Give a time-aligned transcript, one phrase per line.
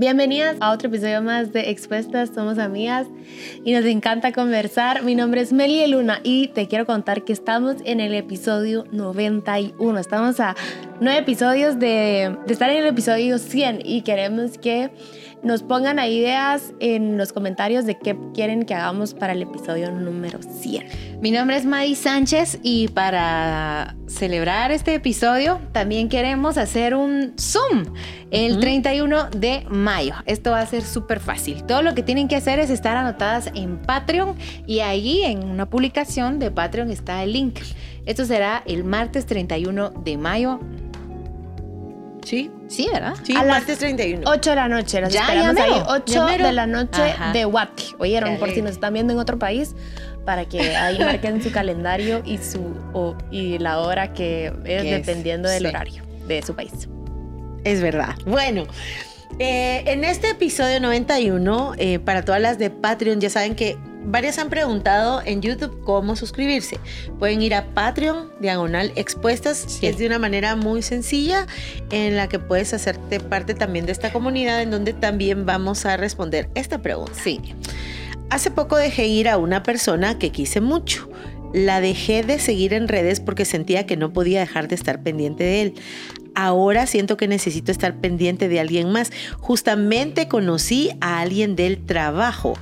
[0.00, 3.06] Bienvenidas a otro episodio más de Expuestas, somos amigas
[3.66, 5.02] y nos encanta conversar.
[5.02, 9.98] Mi nombre es Melie Luna y te quiero contar que estamos en el episodio 91.
[9.98, 10.56] Estamos a
[11.02, 14.90] nueve episodios de, de estar en el episodio 100 y queremos que
[15.42, 20.40] nos pongan ideas en los comentarios de qué quieren que hagamos para el episodio número
[20.42, 21.20] 100.
[21.20, 27.94] Mi nombre es Madi Sánchez y para celebrar este episodio también queremos hacer un Zoom
[28.30, 30.14] el 31 de mayo.
[30.26, 31.64] Esto va a ser súper fácil.
[31.64, 34.34] Todo lo que tienen que hacer es estar anotadas en Patreon
[34.66, 37.60] y allí en una publicación de Patreon está el link.
[38.06, 40.60] Esto será el martes 31 de mayo
[42.24, 42.50] Sí.
[42.68, 43.14] Sí, ¿verdad?
[43.22, 44.22] Sí, a las 31.
[44.24, 45.00] 8 de la noche.
[45.00, 45.82] Las ya, esperamos ahí.
[45.88, 47.94] 8 de la noche de Guati.
[47.98, 49.74] Oyeron, por si nos están viendo en otro país,
[50.24, 55.66] para que ahí marquen su calendario y, su, y la hora que es dependiendo del
[55.66, 56.88] horario de su país.
[57.64, 58.14] Es verdad.
[58.26, 58.66] Bueno.
[59.38, 64.38] Eh, en este episodio 91, eh, para todas las de Patreon, ya saben que Varias
[64.38, 66.78] han preguntado en YouTube cómo suscribirse.
[67.18, 71.46] Pueden ir a Patreon, diagonal expuestas, que es de una manera muy sencilla
[71.90, 75.96] en la que puedes hacerte parte también de esta comunidad en donde también vamos a
[75.96, 77.12] responder esta pregunta.
[77.14, 77.40] Sí.
[78.30, 81.08] Hace poco dejé ir a una persona que quise mucho.
[81.52, 85.44] La dejé de seguir en redes porque sentía que no podía dejar de estar pendiente
[85.44, 85.74] de él
[86.34, 89.10] ahora siento que necesito estar pendiente de alguien más.
[89.38, 92.54] Justamente conocí a alguien del trabajo,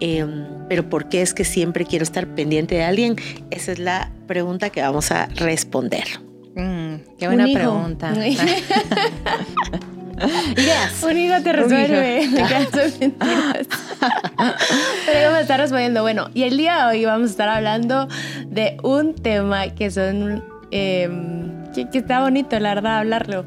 [0.00, 3.16] em, pero ¿por qué es que siempre quiero estar pendiente de alguien?
[3.50, 6.04] Esa es la pregunta que vamos a responder.
[6.54, 8.14] Mm, qué buena pregunta.
[10.56, 11.02] Yes.
[11.02, 12.28] Un hijo te resuelve.
[15.06, 16.02] Pero vamos a estar respondiendo.
[16.02, 18.08] Bueno, y el día de hoy vamos a estar hablando
[18.46, 23.44] de un tema que son em, que, está bonito, la verdad, hablarlo.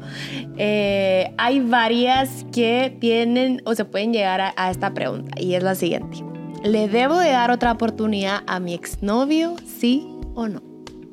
[0.56, 5.74] Eh, hay varias que tienen o se pueden llegar a, esta pregunta y es la
[5.74, 6.18] siguiente.
[6.64, 10.62] ¿Le debo de dar otra oportunidad a mi exnovio, sí o no?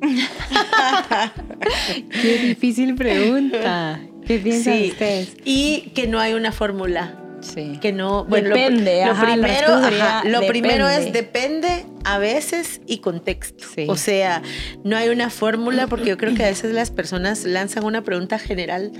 [2.10, 4.00] Qué difícil pregunta.
[4.26, 5.36] ¿Qué piensan ustedes?
[5.44, 7.16] Y que no hay una fórmula.
[7.40, 7.78] Sí.
[7.80, 8.24] Que no.
[8.24, 9.04] depende.
[9.06, 9.80] Lo, primero,
[10.24, 13.66] lo primero es depende a veces y contexto.
[13.88, 14.42] O sea,
[14.84, 18.38] no hay una fórmula porque yo creo que a veces las personas lanzan una pregunta
[18.38, 18.92] general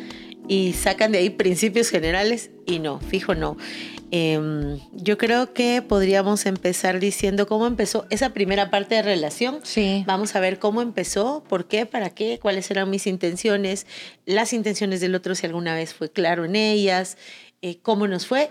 [0.48, 3.56] y sacan de ahí principios generales y no, fijo no.
[4.10, 9.60] Em, yo creo que podríamos empezar diciendo cómo empezó esa primera parte de relación.
[9.62, 10.04] Sí.
[10.06, 13.86] Vamos a ver cómo empezó, por qué, para qué, cuáles eran mis intenciones,
[14.24, 17.16] las intenciones del otro si alguna vez fue claro en ellas.
[17.62, 18.50] Eh, cómo nos fue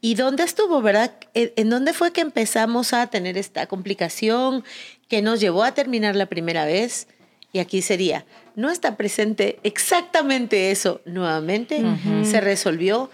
[0.00, 1.12] y dónde estuvo, ¿verdad?
[1.34, 4.64] ¿En dónde fue que empezamos a tener esta complicación
[5.08, 7.06] que nos llevó a terminar la primera vez?
[7.52, 8.24] Y aquí sería,
[8.56, 11.82] no está presente exactamente eso nuevamente,
[12.24, 13.10] se resolvió.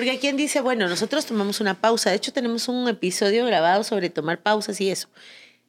[0.00, 2.08] Porque hay quien dice, bueno, nosotros tomamos una pausa.
[2.08, 5.10] De hecho, tenemos un episodio grabado sobre tomar pausas y eso.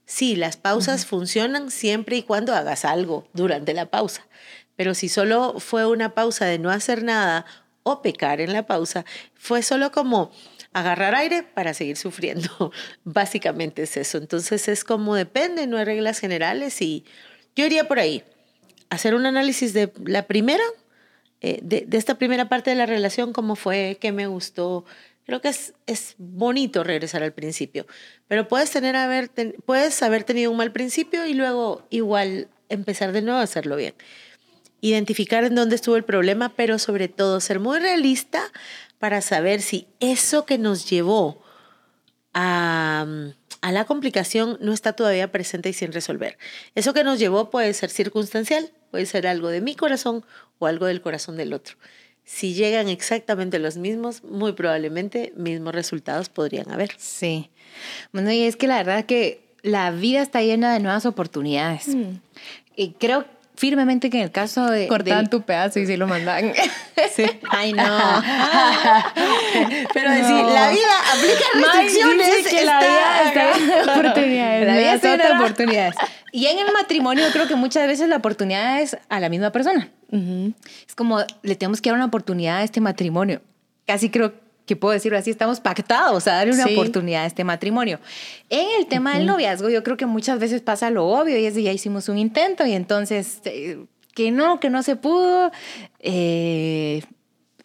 [0.05, 4.25] Sí, las pausas funcionan siempre y cuando hagas algo durante la pausa.
[4.77, 7.45] Pero si solo fue una pausa de no hacer nada
[7.83, 9.03] o pecar en la pausa
[9.33, 10.31] fue solo como
[10.71, 12.71] agarrar aire para seguir sufriendo.
[13.03, 14.17] Básicamente es eso.
[14.17, 17.03] Entonces es como depende, no hay reglas generales y
[17.53, 18.23] yo iría por ahí.
[18.89, 20.63] Hacer un análisis de la primera,
[21.41, 24.85] eh, de, esta primera parte de la relación, cómo fue, qué me gustó.
[25.25, 27.85] Creo que es, es bonito regresar al principio,
[28.27, 29.31] pero puedes, tener, haber,
[29.65, 33.93] puedes haber tenido un mal principio y luego igual empezar de nuevo a hacerlo bien
[34.81, 38.41] identificar en dónde estuvo el problema, pero sobre todo ser muy realista
[38.99, 41.41] para saber si eso que nos llevó
[42.33, 43.05] a,
[43.61, 46.37] a, la complicación no está todavía presente y sin resolver.
[46.75, 50.25] Eso que nos llevó puede ser circunstancial, puede ser algo de mi corazón
[50.61, 51.75] o algo del corazón del otro.
[52.23, 56.91] Si llegan exactamente los mismos, muy probablemente mismos resultados podrían haber.
[56.97, 57.49] Sí.
[58.13, 61.87] Bueno, y es que la verdad que la vida está llena de nuevas oportunidades.
[61.87, 62.19] Mm.
[62.75, 64.87] Y creo que firmemente que en el caso de...
[64.87, 66.51] Cortaban tu pedazo y sí lo mandan.
[67.15, 67.25] Sí.
[67.49, 67.83] Ay, no.
[69.93, 72.47] Pero decir, la vida aplica restricciones.
[72.47, 74.67] que la vida está oportunidades.
[74.67, 75.95] La vida está de oportunidades.
[76.31, 79.89] Y en el matrimonio creo que muchas veces la oportunidad es a la misma persona.
[80.11, 83.41] Es como, le tenemos que dar una oportunidad a este matrimonio.
[83.87, 84.33] Casi creo
[84.71, 87.99] que puedo decirlo así, estamos pactados a darle una oportunidad a este matrimonio.
[88.49, 91.55] En el tema del noviazgo, yo creo que muchas veces pasa lo obvio y es
[91.55, 93.83] de ya hicimos un intento y entonces eh,
[94.15, 95.51] que no, que no se pudo
[95.99, 97.03] eh,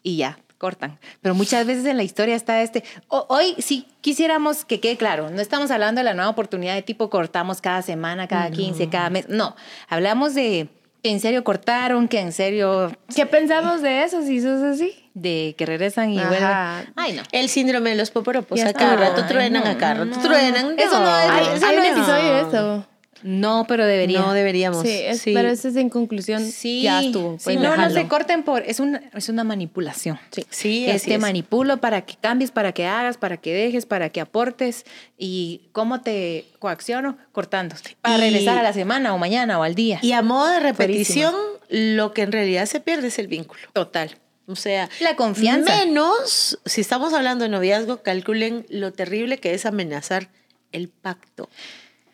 [0.02, 0.98] y ya, cortan.
[1.20, 5.40] Pero muchas veces en la historia está este, hoy sí quisiéramos que quede claro, no
[5.40, 9.28] estamos hablando de la nueva oportunidad de tipo cortamos cada semana, cada 15, cada mes,
[9.28, 9.54] no,
[9.88, 10.66] hablamos de
[11.04, 12.90] que en serio cortaron, que en serio...
[13.14, 15.05] ¿Qué pensamos de eso si sos así?
[15.16, 16.28] De que regresan y Ajá.
[16.28, 16.92] vuelven.
[16.94, 17.22] Ay, no.
[17.32, 18.60] El síndrome de los poporopos.
[18.60, 20.78] A cada rato truenan, no, a cada rato no, truenan.
[20.78, 22.86] Eso no es- Hay, eso hay no un episodio de eso.
[23.22, 24.20] No, pero debería.
[24.20, 24.82] No deberíamos.
[24.82, 25.32] Sí, es- Sí.
[25.32, 26.44] pero eso es en conclusión.
[26.44, 27.38] Sí, ya estuvo.
[27.40, 28.62] sí, no, no se corten por.
[28.62, 30.20] Es una, es una manipulación.
[30.50, 31.20] Sí, Es así te es.
[31.20, 34.84] manipulo para que cambies, para que hagas, para que dejes, para que aportes.
[35.16, 37.16] ¿Y cómo te coacciono?
[37.32, 37.74] Cortando.
[38.02, 39.98] Para Y- regresar a la semana o mañana o al día.
[40.02, 41.34] Y a modo de repetición,
[41.70, 43.62] lo que en realidad se pierde es el vínculo.
[43.72, 44.10] Total.
[44.46, 45.74] O sea, La confianza.
[45.84, 50.28] Menos, si estamos hablando de noviazgo, calculen lo terrible que es amenazar
[50.72, 51.48] el pacto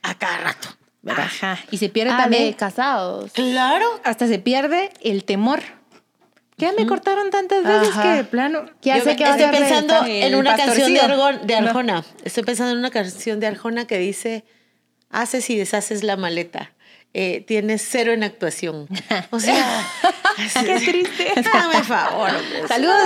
[0.02, 0.68] a cada rato.
[1.02, 1.24] ¿verdad?
[1.26, 1.58] Ajá.
[1.72, 2.44] Y se pierde Ah, también.
[2.44, 3.32] de casados.
[3.32, 3.86] Claro.
[4.04, 5.60] Hasta se pierde el temor.
[6.58, 8.02] Ya me cortaron tantas veces Ajá.
[8.02, 8.66] que de plano.
[8.80, 11.66] ¿Qué hace Yo que estoy pensando en una canción de, No.
[11.68, 12.04] Arjona.
[12.24, 14.44] Estoy pensando en una canción de Arjona que dice,
[15.10, 16.72] haces y deshaces la maleta.
[17.14, 18.88] Eh, tienes cero en actuación.
[19.30, 19.84] O sea,
[20.64, 21.32] qué triste.
[21.52, 22.30] Dame favor.
[22.30, 22.66] hombre.
[22.68, 22.96] Saludos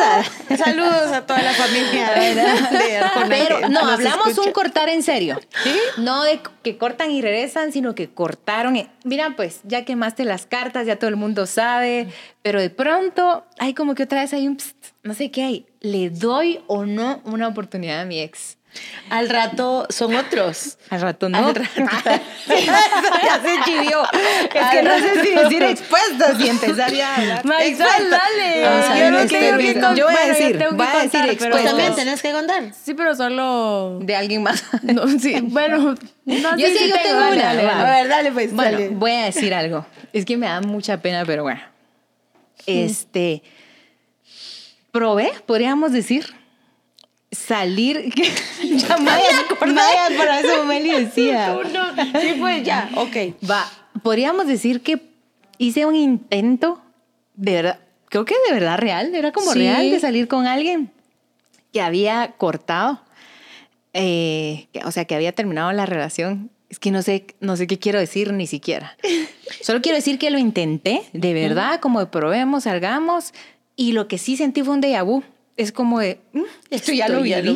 [0.50, 3.04] a- Saludos a toda la familia de.
[3.28, 4.46] Pero no, hablamos escucha.
[4.48, 5.40] un cortar en serio.
[5.96, 8.76] No de que cortan y regresan, sino que cortaron.
[8.76, 12.06] en- Mira, pues ya quemaste las cartas, ya todo el mundo sabe,
[12.42, 15.66] pero de pronto hay como que otra vez hay un, pst, no sé qué hay.
[15.80, 18.55] ¿Le doy o no una oportunidad a mi ex?
[19.10, 20.78] Al rato son otros.
[20.90, 21.38] Al rato no.
[21.38, 21.70] Al rato.
[22.48, 24.02] ya se chivió.
[24.54, 27.44] Es que no sé si decir expuestos y empezar ya a hablar.
[27.44, 28.10] Marisol, Expuestos.
[28.10, 28.62] dale.
[28.64, 30.76] Vamos a Yo no este, tengo que yo voy a bueno, yo decir, tengo que
[30.76, 31.64] voy a decir contar, pero- Pues expuestos.
[31.70, 32.74] también tenés que contar.
[32.84, 33.98] Sí, pero solo.
[34.02, 34.64] De alguien más.
[34.82, 35.94] No, sí, bueno.
[36.24, 37.80] No, Yo sí, yo tengo dale, una, dale, dale.
[37.80, 38.52] A ver, dale pues.
[38.52, 38.88] Bueno, dale.
[38.90, 39.86] voy a decir algo.
[40.12, 41.60] Es que me da mucha pena, pero bueno.
[42.66, 43.42] Este.
[44.90, 46.34] Probé, podríamos decir,
[47.32, 48.12] salir.
[48.62, 48.96] ya.
[48.98, 51.58] Maya, para eso Meli decía.
[52.20, 53.16] Sí, pues ya, ok.
[53.48, 53.70] Va,
[54.02, 55.00] podríamos decir que
[55.58, 56.80] hice un intento
[57.34, 59.58] de verdad, creo que de verdad real, era como Sí.
[59.58, 60.90] real de salir con alguien
[61.72, 63.02] que había cortado,
[63.92, 66.50] eh, que- o sea, que había terminado la relación.
[66.68, 68.96] Es que no sé, no sé qué quiero decir ni siquiera.
[69.62, 73.32] Solo quiero decir que lo intenté, de verdad, como probemos, salgamos,
[73.76, 75.22] y lo que sí sentí fue un déjà vu.
[75.56, 77.48] Es como de, mm, esto ya lo viví.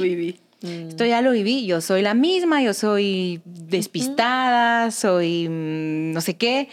[0.63, 6.37] Esto ya lo viví, yo soy la misma, yo soy despistada, soy mm, no sé
[6.37, 6.69] qué,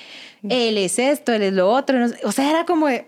[0.50, 3.06] él es esto, él es lo otro, no sé- o sea, era como de,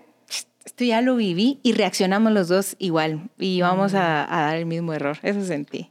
[0.64, 4.64] esto ya lo viví y reaccionamos los dos igual y vamos a, a dar el
[4.66, 5.90] mismo error, eso sentí.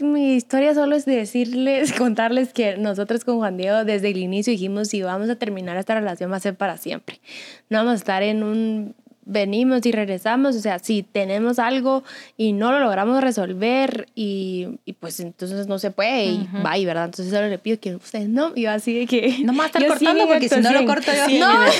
[0.00, 4.88] Mi historia solo es decirles, contarles que nosotros con Juan Diego desde el inicio dijimos
[4.88, 7.20] si vamos a terminar esta relación va a ser para siempre.
[7.70, 8.94] No vamos a estar en un
[9.30, 12.02] venimos y regresamos, o sea, si tenemos algo
[12.36, 17.06] y no lo logramos resolver y, y pues entonces no se puede y bye, ¿verdad?
[17.06, 19.38] Entonces solo le pido que ustedes no, y yo así de que...
[19.44, 21.26] No me va a estar cortando porque si no lo corto yo.
[21.26, 21.48] Sí, no.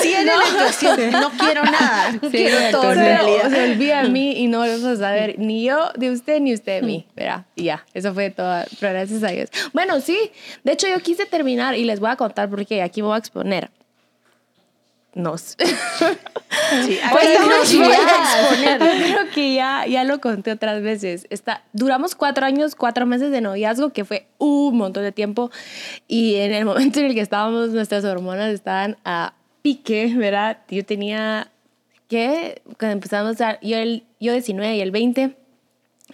[0.00, 1.10] Sí, en la actuación.
[1.12, 2.12] No quiero nada.
[2.22, 3.50] Sí, quiero todo en realidad.
[3.50, 6.80] se olvida de mí y no vamos a saber ni yo de usted ni usted
[6.80, 7.44] de mí, ¿verdad?
[7.54, 9.50] Y ya, eso fue todo, pero gracias a Dios.
[9.72, 10.18] Bueno, sí,
[10.64, 13.18] de hecho yo quise terminar y les voy a contar porque aquí me voy a
[13.18, 13.70] exponer.
[15.18, 15.56] Nos.
[16.84, 18.78] Sí, Pues nos yo voy a exponer.
[18.78, 21.26] creo que ya, ya lo conté otras veces.
[21.30, 25.50] Está, duramos cuatro años, cuatro meses de noviazgo, que fue un montón de tiempo.
[26.06, 30.58] Y en el momento en el que estábamos, nuestras hormonas estaban a pique, ¿verdad?
[30.68, 31.50] Yo tenía,
[32.08, 32.62] ¿qué?
[32.78, 35.36] Cuando empezamos a, yo, el, yo 19 y el 20.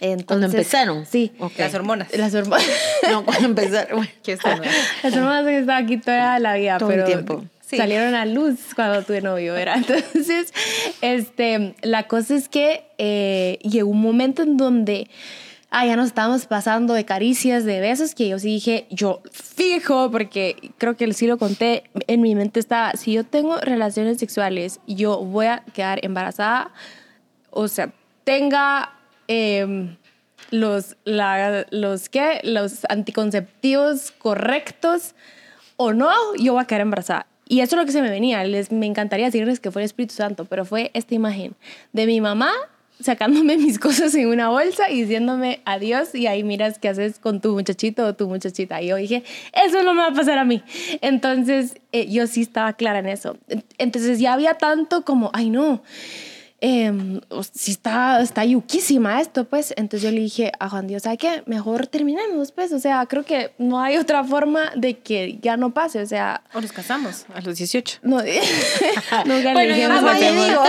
[0.01, 1.05] Entonces, Cuando empezaron.
[1.05, 1.31] Sí.
[1.39, 1.53] Ok.
[1.57, 2.15] Las hormonas.
[2.17, 2.67] Las hormonas.
[3.09, 3.97] No, cuando empezaron.
[3.97, 4.11] Bueno.
[5.03, 7.43] Las hormonas que estaban aquí toda la vida, Todo el pero tiempo.
[7.75, 7.77] Sí.
[7.77, 9.77] salieron a luz cuando tuve novio, ¿verdad?
[9.87, 10.53] Entonces,
[11.01, 15.09] este, la cosa es que eh, llegó un momento en donde
[15.69, 20.09] ah, ya nos estábamos pasando de caricias, de besos, que yo sí dije, yo fijo,
[20.09, 24.79] porque creo que sí lo conté, en mi mente estaba, si yo tengo relaciones sexuales,
[24.87, 26.71] yo voy a quedar embarazada,
[27.49, 27.91] o sea,
[28.23, 28.91] tenga...
[29.27, 29.97] em,
[30.51, 32.39] los, la- los, ¿qué?
[32.43, 35.15] los anticonceptivos correctos
[35.75, 37.25] o no, yo voy a quedar embarazada.
[37.47, 38.43] Y eso es lo que se me venía.
[38.43, 41.55] Les, me encantaría decirles que fue el Espíritu Santo, pero fue esta imagen
[41.93, 42.51] de mi mamá
[42.99, 47.41] sacándome mis cosas en una bolsa y diciéndome adiós y ahí miras qué haces con
[47.41, 48.81] tu muchachito o tu muchachita.
[48.81, 49.23] Y yo dije,
[49.53, 50.63] eso no me va a pasar a mí.
[51.01, 53.37] Entonces eh, yo sí estaba clara en eso.
[53.77, 55.81] Entonces ya había tanto como, ay no,
[56.67, 57.21] eh,
[57.53, 59.71] si está, está yuquísima esto, pues.
[59.77, 61.43] Entonces yo le dije a Juan Dios, ¿sabes qué?
[61.45, 62.71] Mejor terminemos, pues.
[62.73, 66.01] O sea, creo que no hay otra forma de que ya no pase.
[66.01, 67.99] O sea, O nos casamos a los 18.
[68.01, 68.15] no,
[69.25, 70.63] Bueno, yo digo,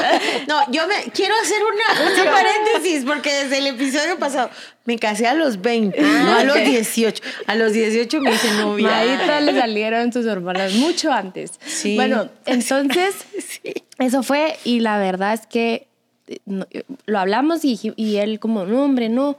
[0.48, 4.50] no, me quiero hacer una, un paréntesis porque desde el episodio pasado
[4.84, 7.22] me casé a los 20, no a los 18.
[7.46, 8.88] A los 18 me hice novia.
[8.88, 11.52] Maíta le salieron sus hormonas mucho antes.
[11.64, 11.96] Sí.
[11.96, 13.85] Bueno, entonces, Sí.
[13.98, 15.86] Eso fue y la verdad es que
[16.28, 16.66] eh, no-
[17.06, 19.36] lo hablamos y, y él como, no, hombre, no,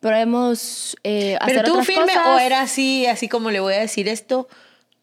[0.00, 2.26] podemos eh, ¿Pero hacer tú otras firme cosas.
[2.28, 4.48] o era así, así como le voy a decir esto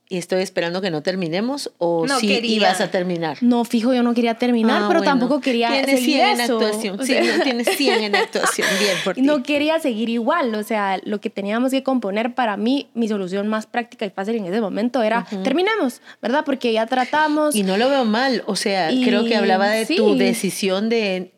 [0.07, 2.55] y estoy esperando que no terminemos o No si quería.
[2.57, 3.37] ibas a terminar?
[3.41, 5.11] No, fijo, yo no quería terminar, Ah, pero bueno.
[5.13, 6.53] tampoco quería Tienes seguir 100 en eso.
[6.59, 6.99] actuación.
[6.99, 8.67] O Sí, no, tienes 100 en actuación.
[8.79, 9.21] Bien por ti.
[9.23, 13.47] no quería seguir igual, o sea, lo que teníamos que componer para mí, mi solución
[13.47, 16.43] más práctica y fácil en ese momento era terminemos, ¿verdad?
[16.45, 17.55] Porque ya tratamos.
[17.55, 21.31] Y no lo veo mal, o sea, Y creo que hablaba de tu decisión de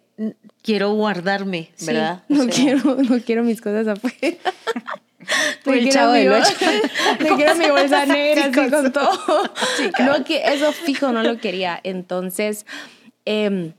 [0.62, 2.24] quiero guardarme, Sí, ¿verdad?
[2.30, 4.36] O no sea, quiero, no quiero mis cosas afuera.
[5.64, 6.54] Por el Chavo del Ocho.
[7.28, 9.52] No quiero mi bolsa negra Sí, así con todo.
[10.00, 11.80] No, que eso fijo no lo quería.
[11.84, 12.66] Entonces,
[13.26, 13.74] em,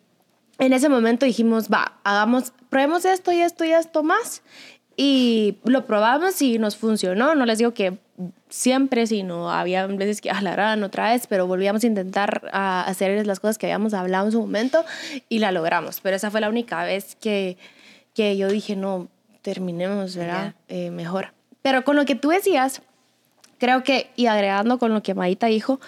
[0.58, 4.42] en ese momento dijimos, va, hagamos, probemos esto y esto y esto más.
[4.96, 7.34] Y lo probamos y nos funcionó.
[7.36, 7.98] No les digo que
[8.48, 13.24] siempre, sino había veces que la gran otra vez, pero volvíamos a intentar a hacer
[13.24, 14.84] las cosas que habíamos hablado en su momento
[15.28, 16.00] y la logramos.
[16.00, 17.56] Pero esa fue la única vez que,
[18.14, 19.08] que yo dije, no,
[19.42, 20.54] terminemos, ¿verdad?
[20.68, 21.32] Eh, mejor.
[21.62, 22.82] Pero con lo que tú decías,
[23.58, 25.80] creo que, y agregando con lo que Maita dijo,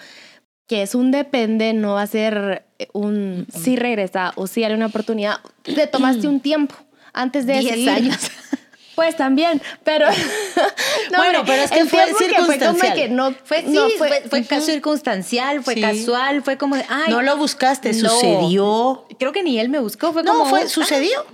[0.67, 4.85] que es un depende, no va a ser un sí regresa o sí dale una
[4.87, 5.39] oportunidad.
[5.63, 6.75] Te tomaste un tiempo
[7.13, 7.89] antes de 10 decidir.
[7.89, 8.31] años.
[8.95, 10.07] Pues también, pero...
[11.11, 12.93] No, Bueno, pero es que fue tiempo que como circunstancial.
[12.95, 14.61] que no, Fue, sí, no fue, fue, ujú.
[14.61, 15.81] circunstancial, fue Sí.
[15.81, 18.09] casual, fue como, ay, No lo buscaste, no.
[18.09, 19.05] sucedió.
[19.19, 20.45] Creo que ni él me buscó, fue No, como...
[20.45, 21.25] fue, ah, sucedió.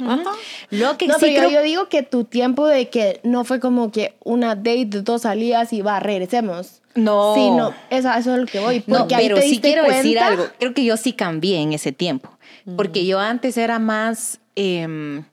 [0.71, 3.43] Lo que No, sí pero yo- creo yo, digo que tu tiempo de que no
[3.43, 6.81] fue como que una date dos salidas y va, regresemos.
[6.95, 7.35] No.
[7.35, 8.83] Sí, no, eso, eso es lo que voy.
[8.87, 10.47] No, ahí pero te sí quiero decir algo.
[10.59, 12.31] Creo que yo sí cambié en ese tiempo.
[12.75, 15.23] Porque yo antes era más em,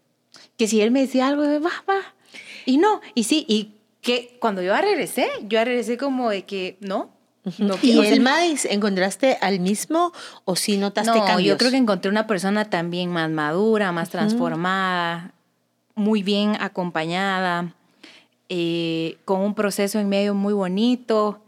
[0.56, 2.00] que si él me decía algo, va, va.
[2.66, 7.10] Y no, y sí, y que cuando yo regresé, yo regresé como de que no.
[7.58, 10.12] no ¿Y el Madis encontraste al mismo
[10.44, 11.48] o si notaste no, cambios?
[11.48, 15.32] yo creo que encontré una persona también más madura, más transformada,
[15.94, 17.74] muy bien acompañada,
[18.48, 21.40] eh, con un proceso en medio muy bonito,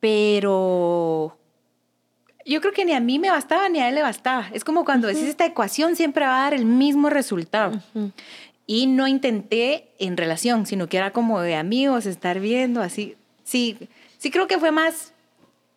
[0.00, 1.36] pero
[2.46, 4.48] yo creo que ni a mí me bastaba ni a él le bastaba.
[4.52, 7.80] Es como cuando decís esta ecuación siempre va a dar el mismo resultado.
[8.66, 13.16] Y no intenté en relación, sino que era como de amigos, estar viendo, así.
[13.44, 13.76] Sí,
[14.18, 15.12] sí creo que fue más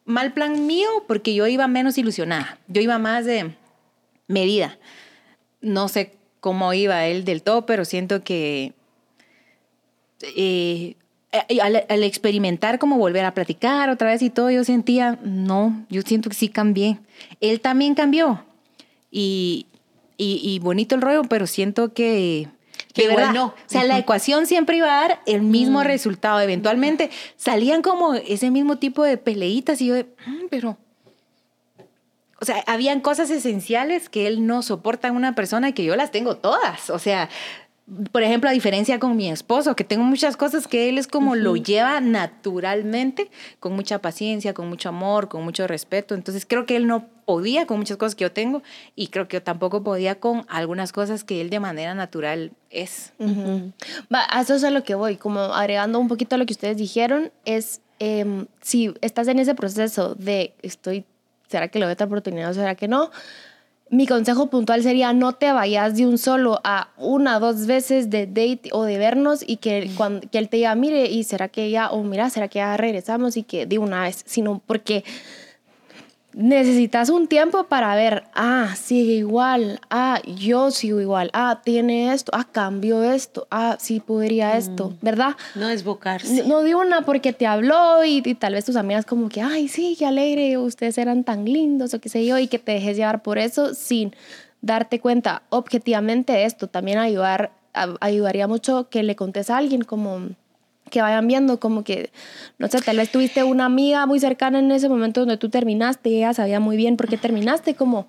[0.05, 2.59] mal plan mío porque yo iba menos ilusionada.
[2.67, 3.55] Yo iba más de
[4.27, 4.77] medida.
[5.61, 8.73] No sé cómo iba él del todo, pero siento que
[10.21, 10.95] eh, eh,
[11.61, 16.01] al, al experimentar como volver a platicar otra vez y todo, yo sentía, no, yo
[16.01, 16.99] siento que sí cambié.
[17.41, 18.43] Él también cambió.
[19.11, 19.67] Y,
[20.17, 22.47] y, y bonito el rollo, pero siento que...
[22.93, 23.45] Que verdad, no.
[23.47, 25.83] O sea, la ecuación siempre iba a dar el mismo Mm.
[25.83, 26.39] resultado.
[26.41, 30.77] Eventualmente salían como ese mismo tipo de peleitas y yo, de, "Mm, pero...
[32.41, 35.95] O sea, habían cosas esenciales que él no soporta en una persona y que yo
[35.97, 36.89] las tengo todas.
[36.89, 37.29] O sea,
[38.11, 41.35] por ejemplo, a diferencia con mi esposo, que tengo muchas cosas que él es como
[41.35, 43.29] lo lleva naturalmente,
[43.59, 46.15] con mucha paciencia, con mucho amor, con mucho respeto.
[46.15, 48.63] Entonces creo que él no podía con muchas cosas que yo tengo
[48.95, 53.13] y creo que yo tampoco podía con algunas cosas que él de manera natural es.
[54.13, 56.53] Va, a eso es a lo que voy, como agregando un poquito a lo que
[56.53, 61.05] ustedes dijeron, es em, si estás en ese proceso de estoy,
[61.47, 63.11] ¿será que le doy otra oportunidad o será que no?
[63.91, 68.27] Mi consejo puntual sería no te vayas de un solo a una, dos veces de
[68.27, 71.71] date o de vernos y que, cuando, que él te diga, mire, y será que
[71.71, 75.03] ya, o mira, será que ya regresamos y que de una vez, sino porque
[76.33, 82.31] necesitas un tiempo para ver, ah, sigue igual, ah, yo sigo igual, ah, tiene esto,
[82.35, 85.35] ah, cambió esto, ah, sí podría esto, ¿verdad?
[85.55, 86.43] No desbocarse.
[86.47, 89.67] No de una porque te habló y, y tal vez tus amigas como que, ay,
[89.67, 92.95] sí, qué alegre, ustedes eran tan lindos o qué sé yo, y que te dejes
[92.97, 94.15] llevar por eso sin
[94.61, 96.67] darte cuenta objetivamente de esto.
[96.67, 100.29] También ayudar, a- ayudaría mucho que le contes a alguien como
[100.89, 102.11] que vayan viendo como que,
[102.57, 106.09] no sé, tal vez tuviste una amiga muy cercana en ese momento donde tú terminaste
[106.09, 108.07] y ella sabía muy bien por qué terminaste, como,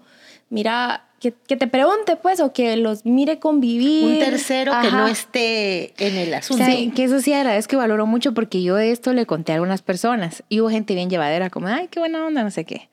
[0.48, 4.04] mira, que, que te pregunte pues o que los mire convivir.
[4.04, 6.64] Un tercero que no esté en el asunto.
[6.64, 9.56] Sí, que eso sí agradezco y valoro mucho porque yo de esto le conté a
[9.56, 12.88] algunas personas y hubo gente bien llevadera como, ay, qué buena onda, no sé qué.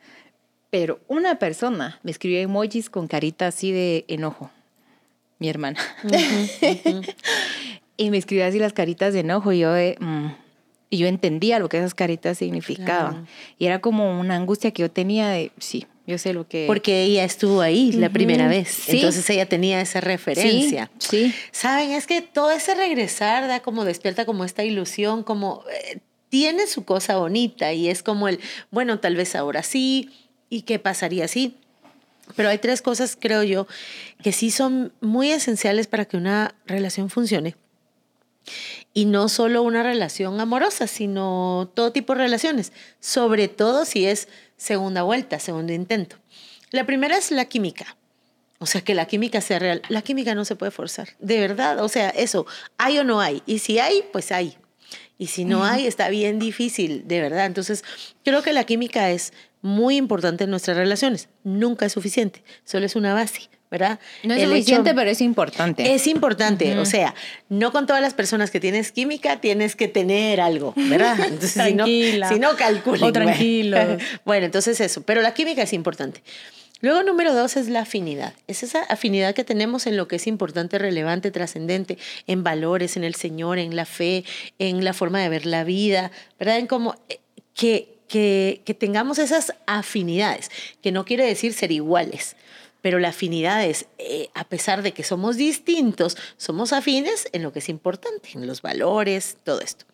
[0.70, 4.52] Pero una persona me escribió emojis con carita así de enojo,
[5.40, 5.80] mi hermana.
[7.98, 9.98] y me escribió así las caritas de enojo y yo de...
[10.00, 10.28] mm,
[10.90, 13.12] y yo entendía lo que esas caritas significaban.
[13.12, 13.28] Claro.
[13.60, 16.64] Y era como una angustia que yo tenía de, sí, yo sé lo que...
[16.66, 18.70] Porque ella estuvo ahí la primera vez.
[18.70, 18.96] Sí.
[18.96, 20.90] Entonces ella tenía esa referencia.
[20.98, 21.36] Sí, sí.
[21.52, 26.00] Saben, es que todo ese regresar da como despierta como esta ilusión, como eh,
[26.30, 28.40] tiene su cosa bonita y es como el,
[28.72, 30.10] bueno, tal vez ahora sí,
[30.50, 31.58] ¿y qué pasaría si?
[32.38, 33.68] Pero hay tres cosas, creo yo,
[34.24, 37.56] que sí son muy esenciales para que una relación funcione.
[38.94, 44.28] Y no solo una relación amorosa, sino todo tipo de relaciones, sobre todo si es
[44.56, 46.18] segunda vuelta, segundo intento.
[46.72, 47.98] La primera es la química.
[48.60, 49.82] O sea, que la química sea real.
[49.88, 51.84] La química no se puede forzar, de verdad.
[51.84, 53.44] O sea, eso, hay o no hay.
[53.46, 54.58] Y si hay, pues hay.
[55.20, 57.46] Y si no hay, está bien difícil, de verdad.
[57.46, 57.84] Entonces,
[58.24, 61.30] creo que la química es muy importante en nuestras relaciones.
[61.44, 63.50] Nunca es suficiente, solo es una base.
[63.70, 64.00] ¿Verdad?
[64.24, 65.94] No es suficiente, pero es importante.
[65.94, 67.14] Es importante, o sea,
[67.50, 71.18] no con todas las personas que tienes química tienes que tener algo, ¿verdad?
[71.28, 72.30] Entonces, Tranquila.
[72.30, 73.04] Si no, calculen.
[73.04, 73.78] O tranquilo.
[74.26, 76.22] Bueno, entonces eso, pero la química es importante.
[76.82, 78.34] Luego, número dos es la afinidad.
[78.48, 81.98] Es esa afinidad que tenemos en lo que es importante, relevante, trascendente,
[82.28, 84.24] en valores, en el Señor, en la fe,
[84.60, 86.60] en la forma de ver la vida, ¿verdad?
[86.60, 87.20] En cómo eh,
[87.56, 90.52] que, que, que tengamos esas afinidades,
[90.84, 92.36] que no quiere decir ser iguales,
[92.82, 97.52] pero la afinidad es, eh, a pesar de que somos distintos, somos afines en lo
[97.52, 99.86] que es importante, en los valores, todo esto.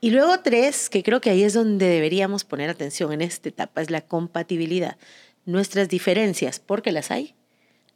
[0.00, 3.82] Y luego tres, que creo que ahí es donde deberíamos poner atención en esta etapa,
[3.82, 4.96] es la compatibilidad
[5.44, 7.34] nuestras diferencias, porque las hay,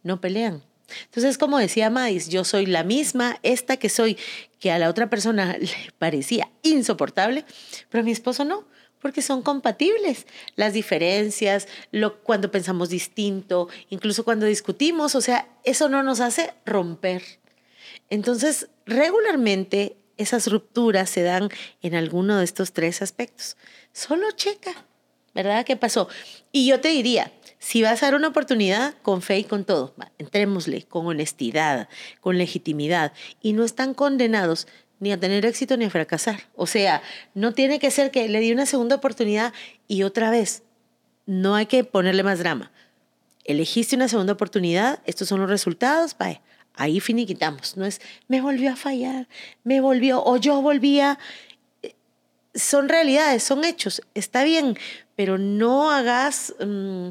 [0.03, 0.63] no pelean.
[1.05, 4.17] Entonces, como decía Mais, yo soy la misma, esta que soy,
[4.59, 7.45] que a la otra persona le parecía insoportable,
[7.89, 8.67] pero a mi esposo no,
[9.05, 10.25] porque son compatibles.
[10.55, 11.67] Las diferencias,
[12.23, 17.21] cuando pensamos distinto, incluso cuando discutimos, o sea, eso no nos hace romper.
[18.09, 21.49] Entonces, regularmente esas rupturas se dan
[21.83, 23.57] en alguno de estos tres aspectos.
[23.93, 24.73] Solo checa,
[25.35, 25.67] ¿verdad?
[25.67, 26.09] ¿Qué pasó?
[26.51, 29.93] Y yo te diría, si vas a dar una oportunidad, con fe y con todo,
[30.17, 31.89] entrémosle con honestidad,
[32.21, 34.65] con legitimidad, y no están condenados
[35.05, 36.41] ni a tener éxito ni a fracasar.
[36.55, 37.03] O sea,
[37.35, 39.53] no tiene que ser que le di una segunda oportunidad
[39.87, 40.63] y otra vez.
[41.27, 42.71] No hay que ponerle más drama.
[43.43, 46.41] Elegiste una segunda oportunidad, estos son los resultados, vaya,
[46.73, 47.77] ahí finiquitamos.
[47.77, 49.27] No es, me volvió a fallar,
[49.63, 51.19] me volvió, o yo volvía
[52.55, 54.75] son realidades, son hechos, está bien,
[55.15, 57.09] pero no hagas, mm,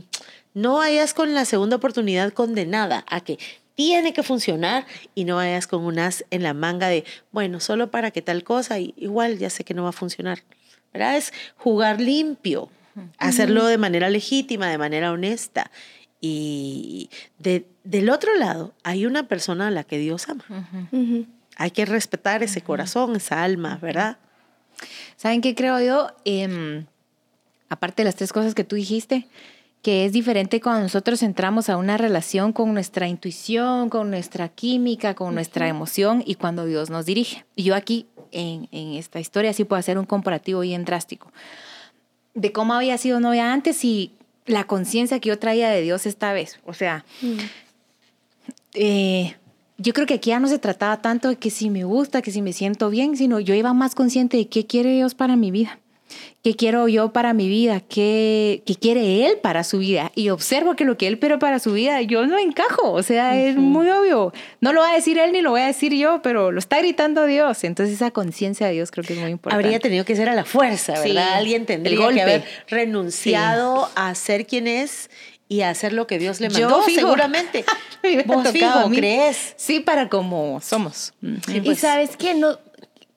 [0.54, 3.38] no vayas con la segunda oportunidad condenada a que
[3.74, 8.10] tiene que funcionar y no vayas con unas en la manga de, bueno, solo para
[8.10, 10.42] que tal cosa, y igual ya sé que no va a funcionar.
[10.92, 11.16] ¿Verdad?
[11.16, 12.68] Es jugar limpio,
[13.18, 15.72] hacerlo de manera legítima, de manera honesta.
[16.20, 20.44] Y de, del otro lado, hay una persona a la que Dios ama.
[21.56, 24.18] Hay que respetar ese corazón, esa alma, ¿verdad?
[25.16, 26.12] ¿Saben qué creo yo?
[26.24, 26.86] Em,
[27.68, 29.26] aparte de las tres cosas que tú dijiste,
[29.84, 35.14] que es diferente cuando nosotros entramos a una relación con nuestra intuición, con nuestra química,
[35.14, 37.44] con nuestra emoción y cuando Dios nos dirige.
[37.54, 41.30] Y yo aquí, en, esta historia, sí puedo hacer un comparativo bien drástico
[42.32, 44.12] de cómo había sido novia antes y
[44.46, 46.60] la conciencia que yo traía de Dios esta vez.
[46.64, 47.36] O sea, mm.
[48.72, 49.36] eh,
[49.76, 52.30] yo creo que aquí ya no se trataba tanto de que si me gusta, que
[52.30, 55.50] si me siento bien, sino yo iba más consciente de qué quiere Dios para mi
[55.50, 55.78] vida,
[56.44, 60.12] qué quiero yo para mi vida, qué, qué quiere Él para su vida.
[60.14, 63.40] Y observo que lo que Él quiere para su vida, yo no encajo, o sea,
[63.40, 64.30] es muy obvio.
[64.60, 66.78] No lo va a decir Él ni lo voy a decir yo, pero lo está
[66.80, 67.64] gritando Dios.
[67.64, 69.64] Entonces esa conciencia de Dios creo que es muy importante.
[69.64, 71.32] Habría tenido que ser a la fuerza, ¿verdad?
[71.32, 75.08] Alguien tendría que haber renunciado a ser quien es
[75.48, 77.64] y hacer lo que Dios le mandó, seguramente.
[78.26, 79.54] Vos fijo, ¿crees?
[79.56, 81.14] Sí, para como somos.
[81.48, 81.78] y pues.
[81.78, 82.58] sabes que no,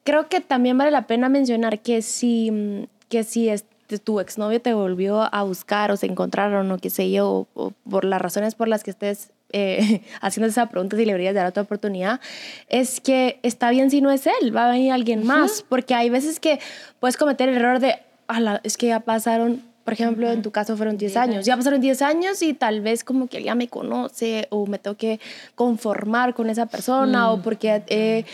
[0.05, 4.74] creo que también vale la pena mencionar que si, que si este, tu exnovio te
[4.74, 8.67] volvió a buscar o se encontraron o qué sé yo, o, por las razones por
[8.67, 12.20] las que estés eh, haciendo esa pregunta si le deberías dar otra oportunidad,
[12.67, 16.10] es que está bien si no es él, va a venir alguien más, porque hay
[16.10, 16.60] veces que
[17.00, 18.00] puedes cometer el error de,
[18.63, 21.46] es que ya pasaron por ejemplo, en tu caso fueron 10 años.
[21.46, 24.98] Ya pasaron 10 años y tal vez como que ya me conoce o me tengo
[24.98, 25.22] que
[25.56, 28.26] conformar con esa persona o porque eh,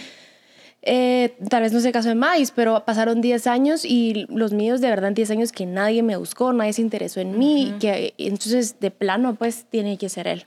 [0.85, 4.81] eh, tal vez no sé caso de más, pero pasaron 10 años y los míos
[4.81, 8.79] de verdad 10 años que nadie me buscó, nadie se interesó en mí, que entonces
[8.81, 10.45] de plano pues tiene que ser él.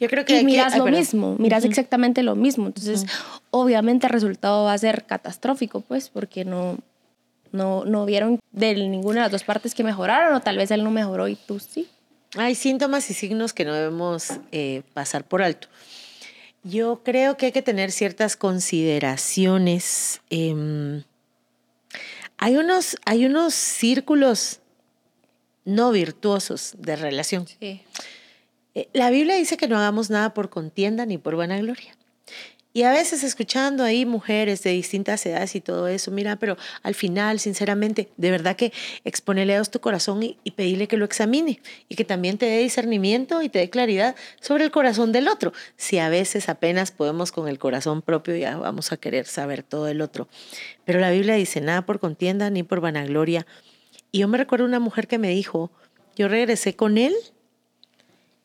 [0.00, 2.66] Yo creo que y miras lo mismo, miras exactamente lo mismo.
[2.66, 3.04] Entonces,
[3.50, 6.78] obviamente el resultado va a ser catastrófico, pues, porque no,
[7.52, 10.84] no, no vieron de ninguna de las dos partes que mejoraron o tal vez él
[10.84, 11.88] no mejoró y tú sí.
[12.36, 15.68] Hay síntomas y signos que no debemos eh, pasar por alto.
[16.68, 20.20] Yo creo que hay que tener ciertas consideraciones.
[20.28, 21.02] Em,
[22.36, 24.60] hay, unos, hay unos círculos
[25.64, 27.46] no virtuosos de relación.
[27.60, 31.97] Eh, la Biblia dice que no hagamos nada por contienda ni por vanagloria.
[32.78, 36.94] Y a veces escuchando ahí mujeres de distintas edades y todo eso, mira, pero al
[36.94, 38.72] final, sinceramente, de verdad que
[39.04, 42.46] exponele a Dios tu corazón y, y pedirle que lo examine y que también te
[42.46, 45.52] dé discernimiento y te dé claridad sobre el corazón del otro.
[45.76, 49.88] Si a veces apenas podemos con el corazón propio, ya vamos a querer saber todo
[49.88, 50.28] el otro.
[50.84, 53.44] Pero la Biblia dice, nada por contienda ni por vanagloria.
[54.12, 55.72] Y yo me recuerdo una mujer que me dijo,
[56.14, 57.16] yo regresé con él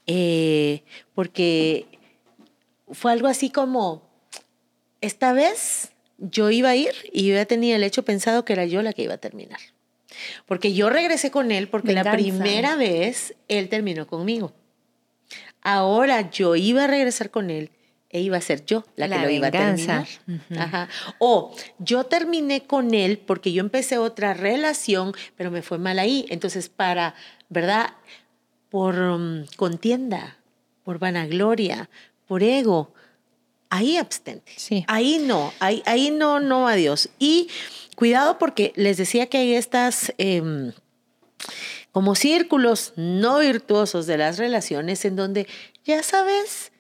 [0.08, 0.82] eh,
[1.14, 1.86] porque
[2.94, 4.12] fue algo así como,
[5.04, 8.66] esta vez yo iba a ir y yo ya tenía el hecho pensado que era
[8.66, 9.60] yo la que iba a terminar.
[10.46, 14.54] Porque yo regresé con él porque la primera vez él terminó conmigo.
[15.62, 17.72] Ahora yo iba a regresar con él
[18.10, 20.08] e iba a ser yo la, que lo iba a terminar.
[20.58, 20.88] Ajá.
[21.20, 26.26] O yo terminé con él porque yo empecé otra relación, pero me fue mal ahí.
[26.30, 27.14] Entonces, para,
[27.50, 27.94] ¿verdad?
[28.70, 30.38] Por um, contienda,
[30.84, 31.90] por vanagloria,
[32.26, 32.94] por ego,
[33.74, 34.52] ahí abstente.
[34.56, 34.86] Sí.
[34.88, 37.10] Ahí no, ahí, ahí no, no, adiós.
[37.18, 37.48] Y
[37.96, 40.14] cuidado porque les decía que hay estas...
[40.18, 40.74] Em,
[41.92, 45.48] como círculos no virtuosos de las relaciones en donde
[45.86, 46.72] ya sabes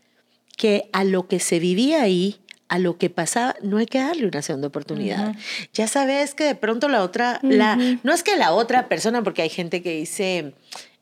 [0.58, 4.25] que a lo que se vivía ahí, a lo que pasaba, no hay que darle
[4.25, 5.36] una segunda oportunidad.
[5.73, 9.43] Ya sabes que de pronto la otra, la, no es que la otra persona, porque
[9.43, 10.53] hay gente que dice,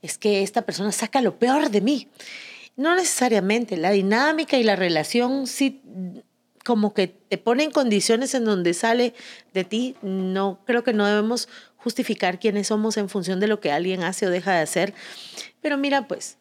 [0.02, 2.10] es que esta persona saca lo peor de mí.
[2.76, 5.82] No necesariamente, la dinámica y la relación sí
[6.64, 9.14] como que te pone en condiciones en donde sale
[9.54, 13.72] de ti, no creo que no debemos justificar quiénes somos en función de lo que
[13.72, 14.94] alguien hace o deja de hacer.
[15.62, 16.38] Pero mira, pues,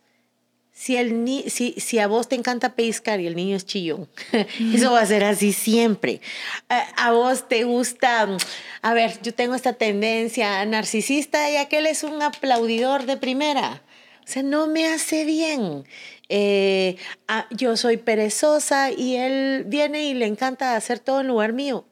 [0.73, 4.09] si, el ni si, si a vos te encanta pescar y el niño es chillón,
[4.75, 6.21] eso va a ser así siempre.
[6.69, 8.29] A, vos te gusta,
[8.83, 13.83] a ver, yo tengo esta tendencia narcisista y aquel es un aplaudidor de primera.
[14.23, 15.85] O sea, no me hace bien.
[16.33, 16.97] Eh,
[17.51, 21.85] yo soy perezosa y él viene y le encanta hacer todo en lugar mío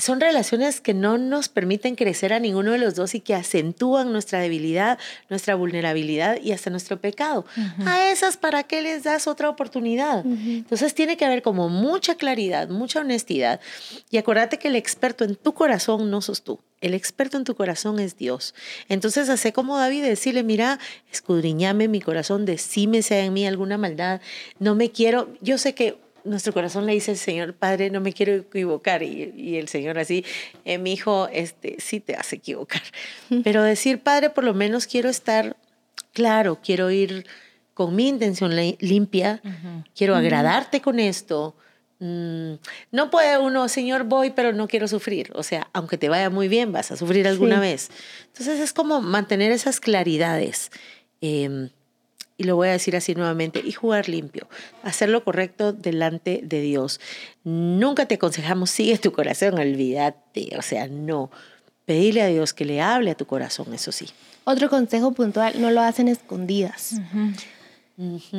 [0.00, 4.12] son relaciones que no nos permiten crecer a ninguno de los dos y que acentúan
[4.12, 7.44] nuestra debilidad, nuestra vulnerabilidad y hasta nuestro pecado.
[7.86, 10.24] A esas, ¿para qué les das otra oportunidad?
[10.24, 13.60] Entonces tiene que haber como mucha claridad, mucha honestidad.
[14.10, 16.60] Y acuérdate que el experto en tu corazón no sos tú.
[16.80, 18.54] El experto en tu corazón es Dios.
[18.88, 20.78] Entonces, hace como David, decirle, mira,
[21.12, 24.22] escudriñame mi corazón, decime si hay en mí alguna maldad.
[24.58, 28.12] No me quiero, yo sé que nuestro corazón le dice al Señor, Padre, no me
[28.12, 29.02] quiero equivocar.
[29.02, 30.24] Y, el Señor así,
[30.64, 32.82] eh, mi hijo, este, sí te hace equivocar.
[33.44, 35.56] Pero decir, Padre, por lo menos quiero estar
[36.12, 37.26] claro, quiero ir
[37.74, 39.40] con mi intención limpia,
[39.94, 41.56] quiero agradarte con esto.
[41.98, 42.54] Mm,
[42.92, 45.30] no puede uno, Señor, voy, pero no quiero sufrir.
[45.34, 47.90] O sea, aunque te vaya muy bien, vas a sufrir alguna vez.
[48.26, 50.70] Entonces es como mantener esas claridades.
[51.20, 51.70] Eh,
[52.40, 54.48] y lo voy a decir así nuevamente, y jugar limpio,
[54.82, 56.98] hacer lo correcto delante de Dios.
[57.44, 61.30] Nunca te aconsejamos, sigue tu corazón, olvídate, o sea, no.
[61.84, 64.06] Pedirle a Dios que le hable a tu corazón, eso sí.
[64.44, 66.94] Otro consejo puntual, no lo hacen escondidas.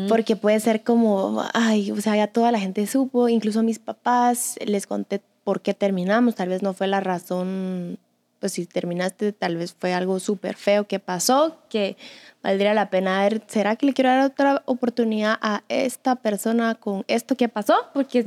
[0.10, 3.78] Porque puede ser como, ay, o sea, ya toda la gente supo, incluso a mis
[3.78, 8.00] papás les conté por qué terminamos, tal vez no fue la razón,
[8.42, 11.96] pues si terminaste, tal vez fue algo súper feo que pasó, que
[12.42, 17.06] valdría la pena ver, ¿será que le quiero dar otra oportunidad a esta persona con
[17.08, 17.76] esto que pasó?
[17.94, 18.26] Porque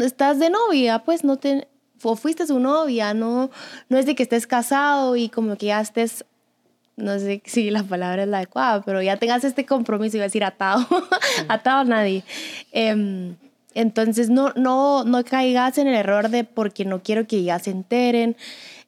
[0.00, 1.68] estás de novia, pues no te,
[2.02, 3.50] o fuiste su novia, no,
[3.90, 6.24] no es de que estés casado y como que ya estés,
[6.96, 10.28] no sé si la palabra es la adecuada, pero ya tengas este compromiso, iba a
[10.28, 10.86] decir atado,
[11.48, 12.24] atado a nadie.
[12.72, 13.36] Em,
[13.76, 17.70] entonces no, no, no caigas en el error de porque no quiero que ya se
[17.70, 18.34] enteren.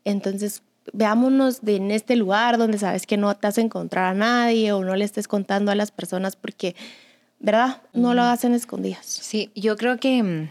[0.05, 4.15] Entonces veámonos de, en este lugar donde sabes que no te vas a encontrar a
[4.15, 6.75] nadie o no le estés contando a las personas porque,
[7.41, 7.83] ¿verdad?
[7.93, 9.07] No lo hacen escondidas.
[9.07, 10.51] Sí, yo creo que mm,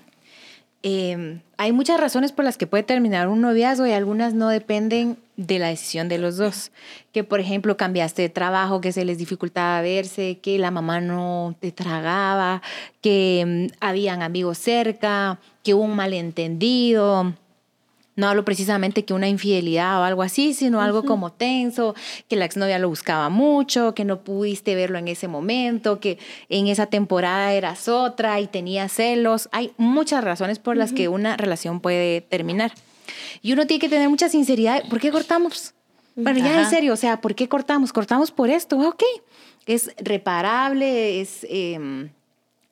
[0.83, 5.17] em, hay muchas razones por las que puede terminar un noviazgo y algunas no dependen
[5.38, 6.71] de la decisión de los dos.
[7.12, 11.55] Que, por ejemplo, cambiaste de trabajo, que se les dificultaba verse, que la mamá no
[11.60, 12.62] te tragaba,
[13.01, 17.33] que mm, habían amigos cerca, que hubo un malentendido
[18.17, 21.95] no hablo precisamente que una infidelidad o algo así, sino algo como tenso,
[22.27, 26.17] que la exnovia lo buscaba mucho, que no pudiste verlo en ese momento, que
[26.49, 29.49] en esa temporada eras otra y tenías celos.
[29.51, 32.73] Hay muchas razones por las que una relación puede terminar.
[33.43, 34.84] Y uno tiene que tener mucha sinceridad.
[34.89, 35.75] ¿Por qué cortamos?
[36.15, 37.93] Bueno, ya en serio, o sea, ¿por qué cortamos?
[37.93, 39.03] Cortamos por esto, ok.
[39.67, 41.45] Es reparable, es...
[41.47, 42.10] Em,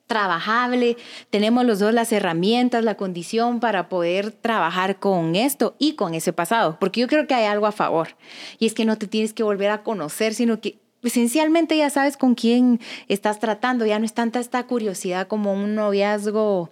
[0.07, 0.97] trabajable,
[1.29, 6.33] tenemos los dos las herramientas, la condición para poder trabajar con esto y con ese
[6.33, 8.09] pasado, porque yo creo que hay algo a favor,
[8.59, 12.17] y es que no te tienes que volver a conocer, sino que esencialmente ya sabes
[12.17, 16.69] con quién estás tratando, ya no es tanta esta curiosidad como un noviazgo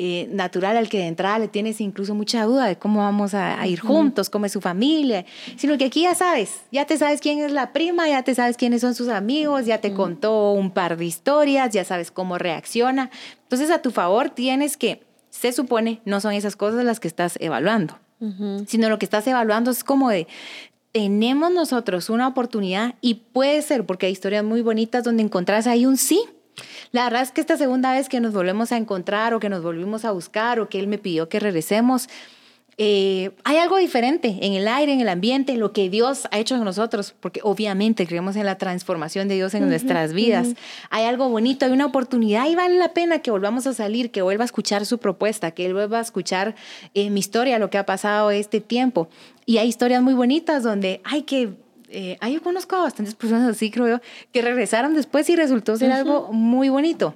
[0.00, 3.66] eh, natural al que de entrada le tienes incluso mucha duda de cómo vamos a,
[3.66, 7.40] ir juntos, cómo es su familia, sino que aquí ya sabes, ya te sabes quién
[7.40, 10.96] es la prima, ya te sabes quiénes son sus amigos, ya te contó un par
[10.96, 13.10] de historias, ya sabes cómo reacciona.
[13.42, 17.36] Entonces a tu favor tienes que, se supone, no son esas cosas las que estás
[17.40, 17.98] evaluando,
[18.68, 20.28] sino lo que estás evaluando es como de,
[20.92, 25.86] tenemos nosotros una oportunidad y puede ser, porque hay historias muy bonitas donde encontrás ahí
[25.86, 26.24] un sí
[26.92, 29.62] la verdad es que esta segunda vez que nos volvemos a encontrar o que nos
[29.62, 32.08] volvimos a buscar o que él me pidió que regresemos,
[32.80, 36.38] eh, hay algo diferente en el aire, en el ambiente, en lo que Dios ha
[36.38, 40.54] hecho en nosotros, porque obviamente creemos en la transformación de Dios en nuestras vidas.
[40.90, 44.22] Hay algo bonito, hay una oportunidad y vale la pena que volvamos a salir, que
[44.22, 46.54] vuelva a escuchar su propuesta, que él vuelva a escuchar
[46.94, 49.08] eh, mi historia, lo que ha pasado este tiempo.
[49.44, 51.54] Y hay historias muy bonitas donde hay que
[51.90, 54.00] eh, yo conozco a bastantes personas así, creo yo,
[54.32, 57.14] que regresaron después y resultó ser algo muy bonito.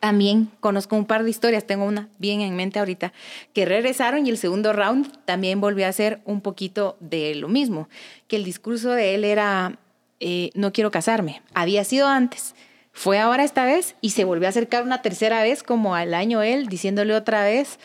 [0.00, 3.12] También conozco un par de historias, tengo una bien en mente ahorita,
[3.52, 7.88] que regresaron y el segundo round también volvió a ser un poquito de lo mismo,
[8.28, 9.78] que el discurso de él era,
[10.20, 12.54] eh, no quiero casarme, había sido antes,
[12.92, 16.42] fue ahora esta vez y se volvió a acercar una tercera vez como al año
[16.42, 17.80] él, diciéndole otra vez,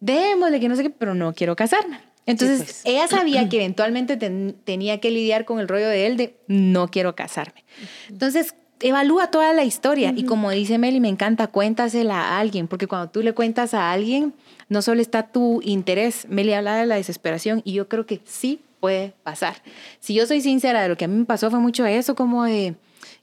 [0.00, 2.00] démosle que no sé qué, pero no quiero casarme.
[2.26, 2.82] Entonces, pues.
[2.84, 7.16] ella sabía que eventualmente tenía que lidiar con el rollo de él de no quiero
[7.16, 7.64] casarme.
[8.08, 12.86] Entonces, evalúa toda la historia y como dice Meli, me encanta, cuéntasela a alguien, porque
[12.86, 14.34] cuando tú le cuentas a alguien,
[14.68, 18.60] no solo está tu interés, Meli habla de la desesperación y yo creo que sí
[18.80, 19.56] puede pasar.
[20.00, 22.44] Si yo soy sincera de lo que a mí me pasó fue mucho eso, como
[22.44, 22.74] de...